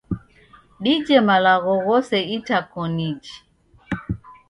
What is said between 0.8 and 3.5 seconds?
Dije malagho ghose itakoniji.